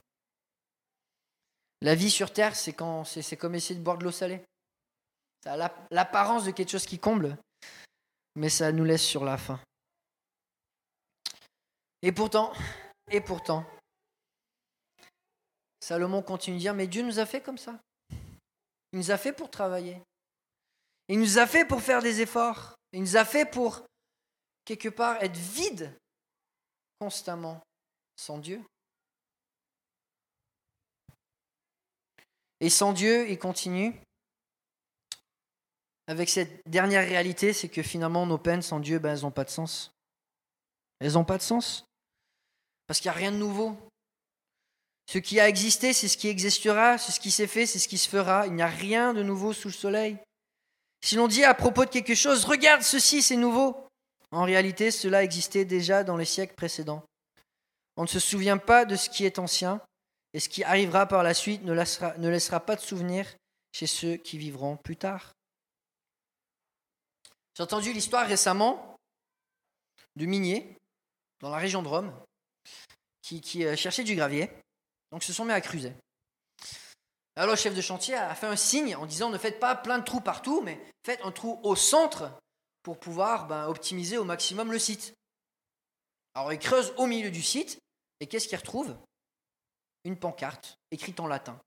[1.82, 4.42] La vie sur Terre, c'est quand c'est comme essayer de boire de l'eau salée.
[5.44, 7.38] Ça a l'apparence de quelque chose qui comble,
[8.36, 9.60] mais ça nous laisse sur la faim.
[12.02, 12.54] Et pourtant,
[13.12, 13.66] et pourtant,
[15.80, 17.80] Salomon continue de dire, mais Dieu nous a fait comme ça.
[18.92, 20.02] Il nous a fait pour travailler.
[21.08, 22.76] Il nous a fait pour faire des efforts.
[22.92, 23.86] Il nous a fait pour,
[24.64, 25.96] quelque part, être vide
[27.00, 27.62] constamment
[28.16, 28.64] sans Dieu.
[32.62, 33.94] Et sans Dieu, il continue
[36.08, 39.44] avec cette dernière réalité, c'est que finalement nos peines sans Dieu, ben, elles n'ont pas
[39.44, 39.92] de sens.
[41.00, 41.86] Elles n'ont pas de sens.
[42.88, 43.76] Parce qu'il n'y a rien de nouveau.
[45.12, 47.98] Ce qui a existé, c'est ce qui existera, ce qui s'est fait, c'est ce qui
[47.98, 48.46] se fera.
[48.48, 50.18] Il n'y a rien de nouveau sous le soleil.
[51.04, 53.76] Si l'on dit à propos de quelque chose, regarde ceci, c'est nouveau,
[54.32, 57.04] en réalité, cela existait déjà dans les siècles précédents.
[57.98, 59.80] On ne se souvient pas de ce qui est ancien,
[60.36, 63.26] et ce qui arrivera par la suite ne laissera, ne laissera pas de souvenir
[63.72, 65.32] chez ceux qui vivront plus tard.
[67.54, 68.98] J'ai entendu l'histoire récemment
[70.18, 70.78] de miniers
[71.40, 72.14] dans la région de Rome
[73.22, 74.52] qui, qui euh, cherchaient du gravier,
[75.14, 75.94] donc se sont mis à creuser.
[77.38, 80.00] Alors le chef de chantier a fait un signe en disant ne faites pas plein
[80.00, 82.30] de trous partout, mais faites un trou au centre
[82.84, 85.14] pour pouvoir ben, optimiser au maximum le site.
[86.34, 87.80] Alors il creuse au milieu du site,
[88.20, 88.98] et qu'est-ce qu'il retrouve?
[90.06, 91.60] Une pancarte écrite en latin.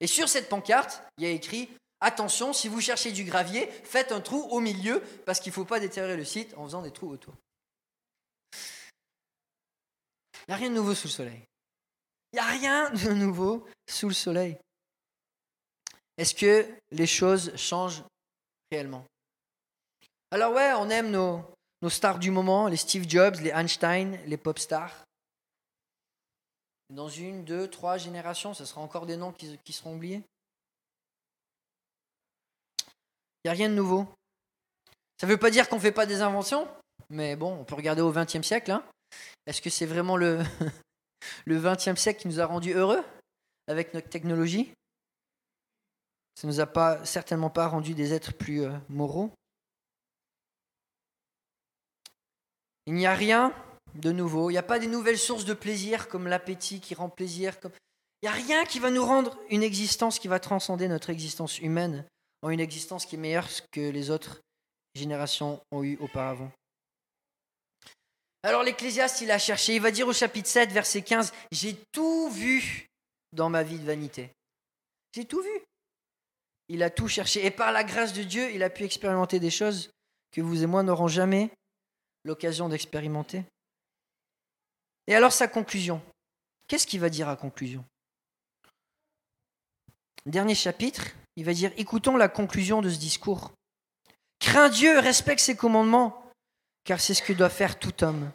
[0.00, 1.68] Et sur cette pancarte, il y a écrit
[2.04, 5.64] Attention, si vous cherchez du gravier, faites un trou au milieu, parce qu'il ne faut
[5.64, 7.32] pas déterrer le site en faisant des trous autour.
[10.34, 11.44] Il n'y a rien de nouveau sous le soleil.
[12.32, 14.58] Il n'y a rien de nouveau sous le soleil.
[16.18, 18.02] Est-ce que les choses changent
[18.72, 19.06] réellement?
[20.32, 24.58] Alors ouais, on aime nos stars du moment, les Steve Jobs, les Einstein, les pop
[24.58, 25.04] stars.
[26.92, 30.22] Dans une, deux, trois générations, ce sera encore des noms qui, seront oubliés.
[33.42, 34.06] Il n'y a rien de nouveau.
[35.18, 36.68] Ça ne veut pas dire qu'on ne fait pas des inventions,
[37.08, 38.72] mais bon, on peut regarder au XXe siècle.
[38.72, 38.84] Hein.
[39.46, 40.42] Est-ce que c'est vraiment le,
[41.46, 43.02] le XXe siècle qui nous a rendus heureux
[43.68, 44.74] avec notre technologie?
[46.34, 49.30] Ça ne nous a pas, certainement pas rendus des êtres plus euh, moraux.
[52.84, 53.54] Il n'y a rien
[53.94, 57.08] de nouveau, il n'y a pas des nouvelles sources de plaisir comme l'appétit qui rend
[57.08, 57.60] plaisir.
[57.60, 57.72] Comme...
[58.22, 61.58] Il n'y a rien qui va nous rendre une existence qui va transcender notre existence
[61.58, 62.04] humaine
[62.42, 64.40] en une existence qui est meilleure que les autres
[64.94, 66.50] générations ont eu auparavant.
[68.42, 72.28] Alors l'Ecclésiaste, il a cherché, il va dire au chapitre 7, verset 15, J'ai tout
[72.30, 72.88] vu
[73.32, 74.30] dans ma vie de vanité.
[75.14, 75.62] J'ai tout vu.
[76.68, 77.46] Il a tout cherché.
[77.46, 79.90] Et par la grâce de Dieu, il a pu expérimenter des choses
[80.32, 81.50] que vous et moi n'aurons jamais
[82.24, 83.44] l'occasion d'expérimenter.
[85.06, 86.00] Et alors sa conclusion.
[86.68, 87.84] Qu'est-ce qu'il va dire à conclusion?
[90.26, 91.02] Dernier chapitre,
[91.36, 93.52] il va dire, écoutons la conclusion de ce discours.
[94.38, 96.30] Crains Dieu, respecte ses commandements,
[96.84, 98.30] car c'est ce que doit faire tout homme.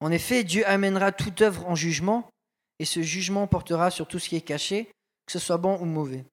[0.00, 2.28] En effet, Dieu amènera toute œuvre en jugement,
[2.78, 4.90] et ce jugement portera sur tout ce qui est caché,
[5.26, 6.24] que ce soit bon ou mauvais.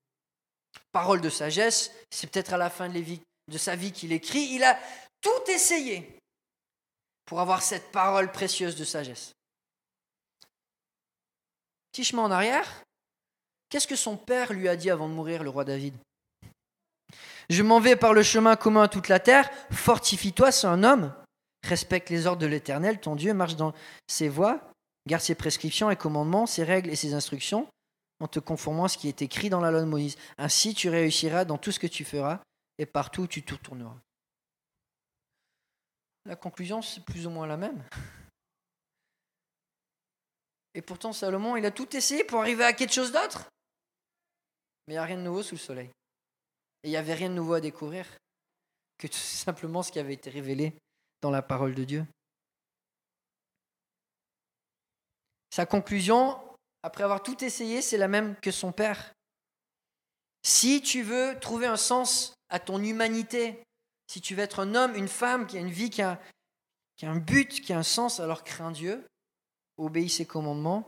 [0.91, 4.77] Parole de sagesse, c'est peut-être à la fin de sa vie qu'il écrit, il a
[5.21, 6.17] tout essayé
[7.25, 9.33] pour avoir cette parole précieuse de sagesse.
[11.93, 12.83] Petit chemin en arrière,
[13.69, 15.93] qu'est-ce que son père lui a dit avant de mourir, le roi David?
[17.49, 21.13] Je m'en vais par le chemin commun à toute la terre, fortifie-toi, c'est un homme,
[21.63, 23.73] Respecte les ordres de l'Éternel, ton Dieu, marche dans
[24.07, 24.59] ses voies,
[25.07, 27.67] garde ses prescriptions et commandements, ses règles et ses instructions,
[28.19, 30.17] en te conformant à ce qui est écrit dans la loi de Moïse.
[30.37, 32.41] Ainsi tu réussiras dans tout ce que tu feras
[32.77, 33.95] et partout où tu tourneras.
[36.25, 37.83] La conclusion, c'est plus ou moins la même.
[40.75, 43.49] Et pourtant, Salomon, il a tout essayé pour arriver à quelque chose d'autre.
[44.87, 45.89] Mais il n'y a rien de nouveau sous le soleil.
[46.83, 48.05] Et il n'y avait rien de nouveau à découvrir
[48.97, 50.73] que tout simplement ce qui avait été révélé
[51.21, 52.05] dans la parole de Dieu.
[55.51, 56.39] Sa conclusion,
[56.81, 59.13] après avoir tout essayé, c'est la même que son père.
[60.41, 63.63] Si tu veux trouver un sens à ton humanité,
[64.07, 66.19] si tu veux être un homme, une femme qui a une vie, qui a,
[66.97, 69.05] qui a un but, qui a un sens, alors crains Dieu,
[69.77, 70.87] obéis ses commandements,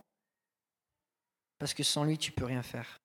[1.58, 2.98] parce que sans lui, tu peux rien faire.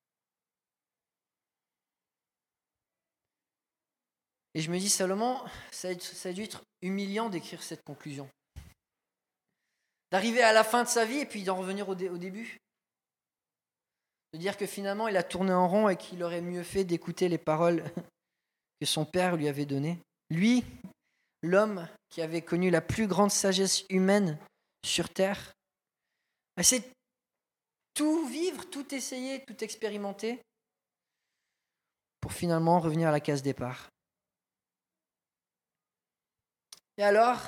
[4.54, 5.38] Et je me dis, Salomon,
[5.70, 8.28] ça a, dû être humiliant d'écrire cette conclusion.
[10.10, 12.58] D'arriver à la fin de sa vie et puis d'en revenir au, au, début.
[14.34, 17.30] De dire que finalement, il a tourné en rond et qu'il aurait mieux fait d'écouter
[17.30, 17.82] les paroles
[18.80, 19.98] que son père lui avait données.
[20.28, 20.64] Lui,
[21.42, 24.38] l'homme qui avait connu la plus grande sagesse humaine
[24.84, 25.54] sur terre,
[26.60, 26.92] c'est
[27.94, 30.40] tout vivre, tout essayer, tout expérimenter
[32.20, 33.88] pour finalement revenir à la case départ.
[36.98, 37.40] Et alors,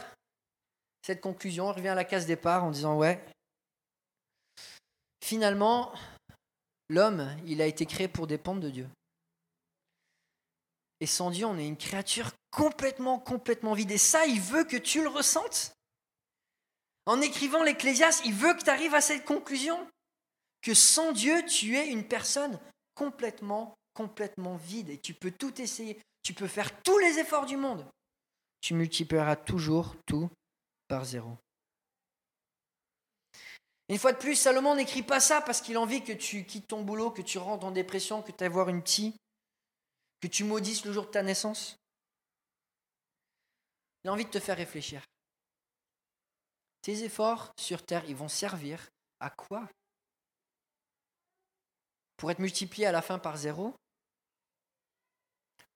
[1.02, 3.22] cette conclusion revient à la case départ en disant ouais,
[5.22, 5.92] finalement,
[6.88, 8.88] l'homme, il a été créé pour dépendre de Dieu.
[11.00, 13.90] Et sans Dieu, on est une créature complètement, complètement vide.
[13.90, 15.72] Et ça, il veut que tu le ressentes.
[17.06, 19.86] En écrivant l'Ecclésiaste, il veut que tu arrives à cette conclusion.
[20.62, 22.58] Que sans Dieu, tu es une personne
[22.94, 24.90] complètement, complètement vide.
[24.90, 26.00] Et tu peux tout essayer.
[26.22, 27.86] Tu peux faire tous les efforts du monde
[28.64, 30.30] tu multiplieras toujours tout
[30.88, 31.36] par zéro.
[33.90, 36.68] Une fois de plus, Salomon n'écrit pas ça parce qu'il a envie que tu quittes
[36.68, 39.16] ton boulot, que tu rentres en dépression, que tu aies voir une petite,
[40.22, 41.76] que tu maudisses le jour de ta naissance.
[44.02, 45.02] Il a envie de te faire réfléchir.
[46.84, 49.66] Tes efforts sur terre, ils vont servir à quoi?
[52.18, 53.74] Pour être multipliés à la fin par zéro?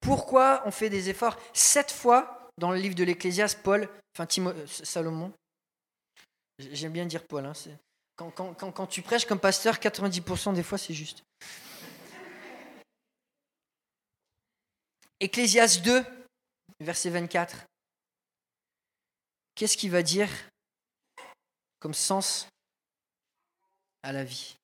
[0.01, 4.67] Pourquoi on fait des efforts Sept fois dans le livre de l'Ecclésiaste, Paul, enfin euh,
[4.67, 5.33] Salomon,
[6.59, 7.53] j'aime bien dire Paul, hein,
[8.15, 11.23] quand, quand, tu prêches comme pasteur, 90% des fois c'est juste.
[15.19, 16.05] Ecclésiaste 2,
[16.81, 17.65] verset 24.
[19.55, 20.29] Qu'est-ce qu'il va dire
[21.79, 22.47] comme sens
[24.03, 24.55] à la vie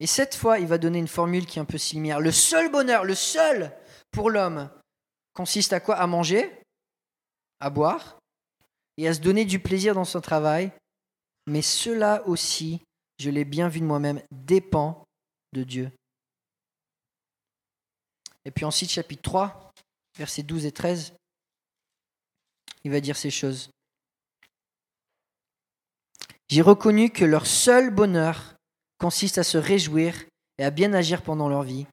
[0.00, 2.20] Et cette fois, il va donner une formule qui est un peu similaire.
[2.20, 3.72] Le seul bonheur, le seul
[4.10, 4.70] pour l'homme,
[5.32, 5.96] consiste à quoi?
[5.96, 6.50] À manger,
[7.60, 8.18] à boire
[8.96, 10.72] et à se donner du plaisir dans son travail.
[11.46, 12.80] Mais cela aussi,
[13.18, 15.04] je l'ai bien vu de moi-même, dépend
[15.52, 15.90] de Dieu.
[18.44, 19.72] Et puis ensuite, chapitre 3,
[20.18, 21.14] versets 12 et 13,
[22.84, 23.70] il va dire ces choses.
[26.48, 28.54] J'ai reconnu que leur seul bonheur
[28.98, 30.24] consiste à se réjouir
[30.58, 31.86] et à bien agir pendant leur vie,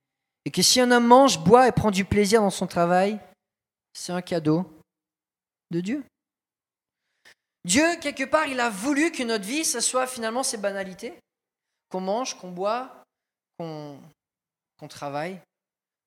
[0.45, 3.19] et que si un homme mange, boit et prend du plaisir dans son travail,
[3.93, 4.65] c'est un cadeau
[5.71, 6.03] de Dieu.
[7.65, 11.13] Dieu, quelque part, il a voulu que notre vie, ce soit finalement ces banalités,
[11.89, 13.03] qu'on mange, qu'on boit,
[13.57, 13.99] qu'on
[14.89, 15.39] travaille,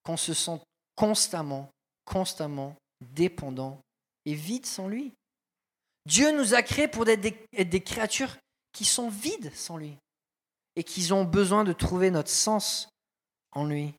[0.03, 0.61] qu'on se sent
[0.95, 1.69] constamment,
[2.05, 3.79] constamment dépendant
[4.25, 5.13] et vide sans lui.
[6.07, 8.37] Dieu nous a créés pour être des, créatures
[8.71, 9.97] qui sont vides sans lui
[10.77, 12.87] et qui ont besoin de trouver notre sens
[13.51, 13.93] en lui.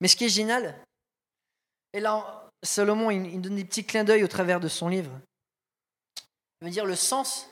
[0.00, 0.76] Mais ce qui est génial,
[1.92, 5.12] et là, Salomon, il, donne des petits clins d'œil au travers de son livre.
[6.60, 7.48] Il veut dire le sens,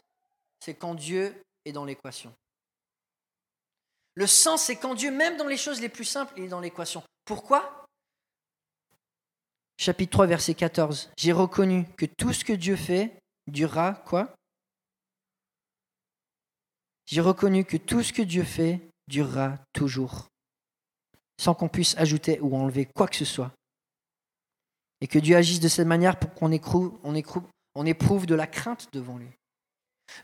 [0.58, 2.34] c'est quand Dieu est dans l'équation.
[4.14, 6.60] Le sens, c'est quand Dieu, même dans les choses les plus simples, il est dans
[6.60, 7.04] l'équation.
[7.24, 7.81] Pourquoi?
[9.84, 11.10] Chapitre 3, verset 14.
[11.16, 13.18] J'ai reconnu que tout ce que Dieu fait
[13.48, 14.32] durera quoi?
[17.06, 20.28] J'ai reconnu que tout ce que Dieu fait durera toujours,
[21.36, 23.50] sans qu'on puisse ajouter ou enlever quoi que ce soit.
[25.00, 27.20] Et que Dieu agisse de cette manière pour qu'on éprouve, on
[27.74, 29.30] on éprouve de la crainte devant lui.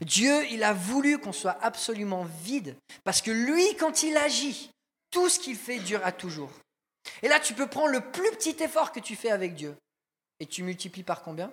[0.02, 4.70] Dieu, il a voulu qu'on soit absolument vide, parce que lui, quand il agit,
[5.10, 6.52] tout ce qu'il fait dure à toujours.
[7.22, 9.76] Et là, tu peux prendre le plus petit effort que tu fais avec Dieu,
[10.40, 11.52] et tu multiplies par combien?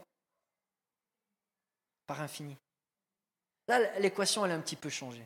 [2.08, 2.56] Par infini.
[3.68, 5.26] Là, l'équation, elle a un petit peu changé.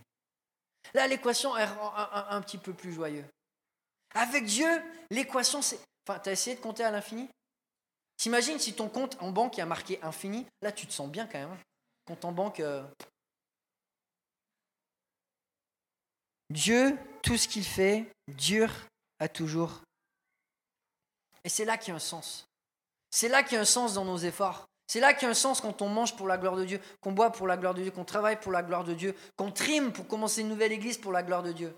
[0.94, 3.26] Là, l'équation, elle rend un, petit peu plus joyeux.
[4.15, 5.80] Avec Dieu, l'équation, c'est...
[6.08, 7.30] Enfin, tu as essayé de compter à l'infini?
[8.18, 11.39] T'imagines si ton compte en banque a marqué infini, là, tu te sens bien quand
[11.39, 11.58] même.
[12.06, 12.60] Compte en banque.
[12.60, 12.84] Euh,
[16.50, 18.74] Dieu, tout ce qu'il fait, dure
[19.20, 19.82] à toujours.
[21.50, 22.48] Et c'est là qu'il y a un sens.
[23.10, 24.68] C'est là qu'il y a un sens dans nos efforts.
[24.86, 26.80] C'est là qu'il y a un sens quand on mange pour la gloire de Dieu,
[27.02, 29.52] qu'on boit pour la gloire de Dieu, qu'on travaille pour la gloire de Dieu, qu'on
[29.52, 31.76] trime pour commencer une nouvelle église pour la gloire de Dieu.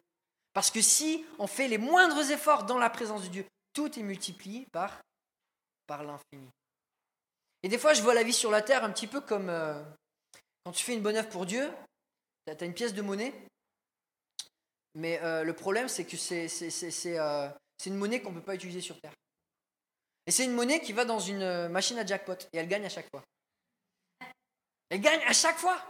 [0.52, 4.04] Parce que si on fait les moindres efforts dans la présence de Dieu, tout est
[4.04, 5.00] multiplié par,
[5.88, 6.50] par l'infini.
[7.64, 9.82] Et des fois, je vois la vie sur la terre un petit peu comme, euh,
[10.66, 11.72] quand tu fais une bonne œuvre pour Dieu,
[12.46, 13.34] tu as une pièce de monnaie,
[14.96, 18.82] mais euh, le problème, c'est que euh, c'est une monnaie qu'on ne peut pas utiliser
[18.82, 19.14] sur Terre.
[20.26, 22.86] Et c'est une monnaie qui va dans une euh, machine à jackpot, et elle gagne
[22.86, 23.24] à chaque fois.
[24.90, 25.82] Elle gagne à chaque fois.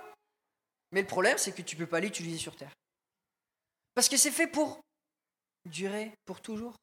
[0.91, 2.73] Mais le problème, c'est que tu ne peux pas l'utiliser sur Terre.
[3.93, 4.79] Parce que c'est fait pour
[5.65, 6.75] durer, pour toujours.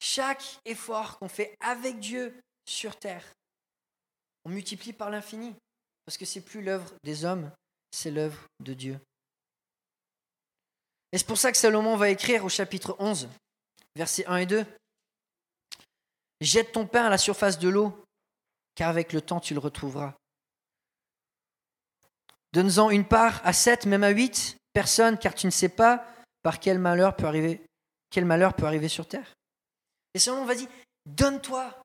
[0.00, 2.34] Chaque effort qu'on fait avec Dieu
[2.64, 3.24] sur Terre,
[4.44, 5.54] on multiplie par l'infini.
[6.06, 7.52] Parce que c'est plus l'œuvre des hommes,
[7.92, 8.98] c'est l'œuvre de Dieu.
[11.12, 13.28] Et c'est pour ça que Salomon va écrire au chapitre 11,
[13.96, 14.66] versets 1 et 2.
[16.40, 18.04] Jette ton pain à la surface de l'eau,
[18.74, 20.14] car avec le temps tu le retrouveras.
[22.52, 26.04] Donne-en une part à sept, même à huit personnes, car tu ne sais pas
[26.42, 27.64] par quel malheur peut arriver,
[28.10, 29.34] quel malheur peut arriver sur terre.
[30.14, 30.68] Et Salomon va dire
[31.06, 31.82] Donne-toi,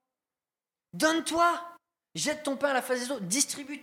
[0.93, 1.75] donne-toi,
[2.15, 3.81] Jette ton pain à la face des autres, distribue,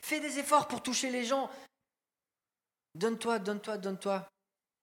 [0.00, 1.50] fais des efforts pour toucher les gens.
[2.94, 4.26] Donne-toi, donne-toi, donne-toi.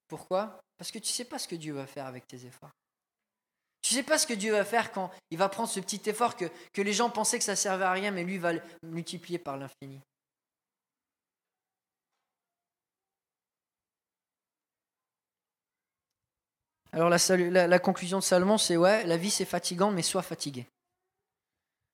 [0.07, 0.61] Pourquoi?
[0.77, 2.69] Parce que tu ne sais pas ce que Dieu va faire avec tes efforts.
[3.81, 6.01] Tu ne sais pas ce que Dieu va faire quand il va prendre ce petit
[6.09, 9.39] effort que, les gens pensaient que ça servait à rien, mais lui va le multiplier
[9.39, 9.99] par l'infini.
[16.93, 20.67] Alors la conclusion de Salomon, c'est ouais, la vie c'est fatigant, mais sois fatigué.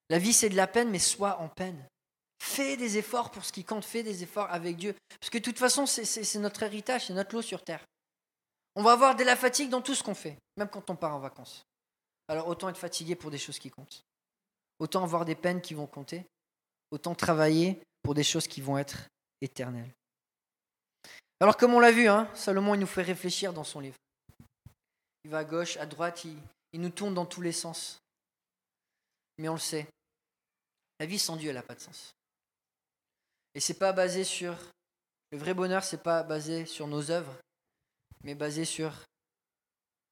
[0.10, 1.86] La vie, c'est de la peine, mais sois en peine.
[2.40, 4.96] Fais des efforts pour ce qui compte, fais des efforts avec Dieu.
[5.20, 7.84] Parce que de toute façon, c'est notre héritage, c'est notre lot sur terre.
[8.76, 11.16] On va avoir de la fatigue dans tout ce qu'on fait, même quand on part
[11.16, 11.67] en vacances.
[12.28, 14.04] Alors autant être fatigué pour des choses qui comptent.
[14.80, 16.26] Autant avoir des peines qui vont compter.
[16.92, 19.08] Autant travailler pour des choses qui vont être
[19.42, 19.94] éternelles.
[21.40, 23.98] Alors comme on l'a vu, hein, Salomon il nous fait réfléchir dans son livre.
[25.24, 28.00] Il va à gauche, à droite, il, nous tourne dans tous les sens.
[29.38, 29.88] Mais on le sait,
[31.00, 32.16] la vie sans Dieu, elle n'a pas de sens.
[33.54, 34.56] Et c'est pas basé sur
[35.32, 37.36] le vrai bonheur, c'est pas basé sur nos œuvres,
[38.24, 38.92] mais basé sur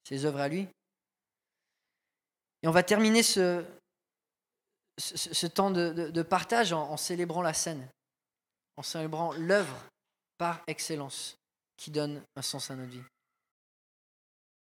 [0.08, 0.68] ses œuvres à lui.
[2.64, 3.64] Et on va terminer ce,
[4.98, 7.88] ce, temps de, partage en, célébrant la scène,
[8.78, 9.78] en célébrant l'œuvre
[10.38, 11.38] par excellence
[11.78, 13.04] qui donne un sens à notre vie.